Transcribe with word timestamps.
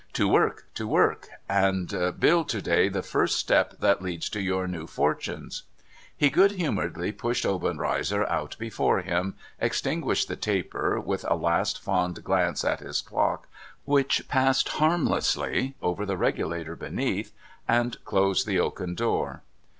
To 0.13 0.27
work! 0.27 0.65
to 0.73 0.87
work! 0.87 1.27
and 1.47 1.87
build 2.19 2.49
to 2.49 2.59
day 2.59 2.89
the 2.89 3.03
first 3.03 3.37
step 3.37 3.75
that 3.81 4.01
leads 4.01 4.29
to 4.29 4.41
your 4.41 4.67
new 4.67 4.87
fortunes!' 4.87 5.61
He 6.17 6.31
good 6.31 6.53
humourcdly 6.53 7.11
pushed 7.11 7.45
Obenreizer 7.45 8.25
out 8.27 8.55
before 8.57 9.01
him; 9.03 9.35
ex 9.59 9.79
linguished 9.85 10.25
the 10.27 10.35
taper, 10.35 10.99
with 10.99 11.23
a 11.29 11.35
last 11.35 11.79
fond 11.79 12.23
glance 12.23 12.65
at 12.65 12.79
his 12.79 12.99
clock 12.99 13.47
which 13.85 14.21
A 14.21 14.23
LONELY 14.33 14.47
WATCH 14.47 14.73
563 14.73 14.73
passed 14.73 14.79
harmlessly 14.79 15.75
over 15.83 16.07
the 16.07 16.17
regulator 16.17 16.75
beneath; 16.75 17.31
and 17.67 18.03
closed 18.03 18.47
the 18.47 18.59
oaken 18.59 18.95
door. 18.95 19.43